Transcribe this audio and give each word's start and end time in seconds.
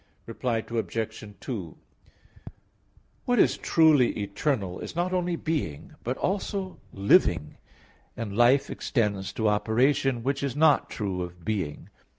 Reply 0.25 0.63
Obj. 0.67 1.23
2: 1.39 1.77
What 3.25 3.37
is 3.37 3.55
truly 3.55 4.09
eternal, 4.19 4.79
is 4.79 4.95
not 4.95 5.13
only 5.13 5.35
being, 5.35 5.93
but 6.03 6.17
also 6.17 6.79
living; 6.91 7.57
and 8.17 8.35
life 8.35 8.71
extends 8.71 9.31
to 9.33 9.47
operation, 9.47 10.23
which 10.23 10.41
is 10.41 10.55
not 10.55 10.89
true 10.89 11.21
of 11.21 11.45
being. 11.45 11.89